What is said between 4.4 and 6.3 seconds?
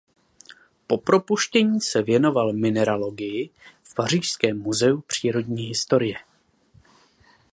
muzeu přírodní historie.